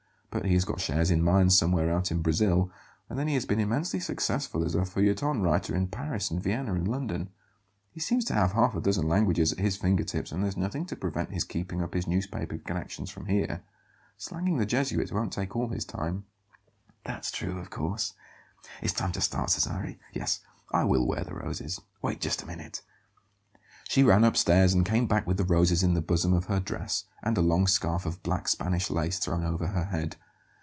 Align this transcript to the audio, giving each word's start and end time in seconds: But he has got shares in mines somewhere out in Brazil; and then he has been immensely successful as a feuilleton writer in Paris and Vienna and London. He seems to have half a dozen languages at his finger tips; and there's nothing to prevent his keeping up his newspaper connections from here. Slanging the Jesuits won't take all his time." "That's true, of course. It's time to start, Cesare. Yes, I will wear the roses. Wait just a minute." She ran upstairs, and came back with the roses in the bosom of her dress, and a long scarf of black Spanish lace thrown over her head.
But 0.33 0.45
he 0.45 0.53
has 0.53 0.63
got 0.63 0.79
shares 0.79 1.11
in 1.11 1.21
mines 1.23 1.57
somewhere 1.57 1.93
out 1.93 2.09
in 2.09 2.21
Brazil; 2.21 2.71
and 3.09 3.19
then 3.19 3.27
he 3.27 3.33
has 3.33 3.45
been 3.45 3.59
immensely 3.59 3.99
successful 3.99 4.63
as 4.63 4.73
a 4.75 4.85
feuilleton 4.85 5.41
writer 5.41 5.75
in 5.75 5.87
Paris 5.89 6.31
and 6.31 6.41
Vienna 6.41 6.73
and 6.73 6.87
London. 6.87 7.29
He 7.91 7.99
seems 7.99 8.23
to 8.25 8.33
have 8.33 8.53
half 8.53 8.73
a 8.73 8.79
dozen 8.79 9.09
languages 9.09 9.51
at 9.51 9.59
his 9.59 9.75
finger 9.75 10.05
tips; 10.05 10.31
and 10.31 10.41
there's 10.41 10.55
nothing 10.55 10.85
to 10.85 10.95
prevent 10.95 11.33
his 11.33 11.43
keeping 11.43 11.81
up 11.81 11.93
his 11.93 12.07
newspaper 12.07 12.57
connections 12.59 13.09
from 13.11 13.25
here. 13.25 13.61
Slanging 14.15 14.55
the 14.55 14.65
Jesuits 14.65 15.11
won't 15.11 15.33
take 15.33 15.53
all 15.53 15.67
his 15.67 15.83
time." 15.83 16.23
"That's 17.03 17.29
true, 17.29 17.57
of 17.59 17.69
course. 17.69 18.13
It's 18.81 18.93
time 18.93 19.11
to 19.11 19.19
start, 19.19 19.49
Cesare. 19.49 19.99
Yes, 20.13 20.39
I 20.71 20.85
will 20.85 21.05
wear 21.05 21.25
the 21.25 21.35
roses. 21.35 21.81
Wait 22.01 22.21
just 22.21 22.41
a 22.41 22.45
minute." 22.47 22.83
She 23.89 24.03
ran 24.03 24.23
upstairs, 24.23 24.73
and 24.73 24.85
came 24.85 25.05
back 25.05 25.27
with 25.27 25.35
the 25.35 25.43
roses 25.43 25.83
in 25.83 25.95
the 25.95 26.01
bosom 26.01 26.31
of 26.33 26.45
her 26.45 26.61
dress, 26.61 27.03
and 27.23 27.37
a 27.37 27.41
long 27.41 27.67
scarf 27.67 28.05
of 28.05 28.23
black 28.23 28.47
Spanish 28.47 28.89
lace 28.89 29.19
thrown 29.19 29.43
over 29.43 29.67
her 29.67 29.85
head. 29.85 30.15